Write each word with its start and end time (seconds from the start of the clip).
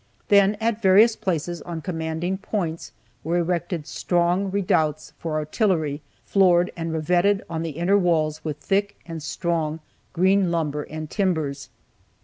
Then, 0.29 0.55
at 0.59 0.81
various 0.81 1.15
places, 1.15 1.61
on 1.61 1.81
commanding 1.83 2.39
points, 2.39 2.91
were 3.23 3.37
erected 3.37 3.85
strong 3.85 4.49
redoubts 4.49 5.13
for 5.19 5.33
artillery, 5.35 6.01
floored, 6.25 6.71
and 6.75 6.91
revetted 6.91 7.43
on 7.47 7.61
the 7.61 7.77
inner 7.77 7.99
walls 7.99 8.43
with 8.43 8.57
thick 8.57 8.97
and 9.05 9.21
strong 9.21 9.79
green 10.11 10.49
lumber 10.49 10.81
and 10.81 11.07
timbers. 11.07 11.69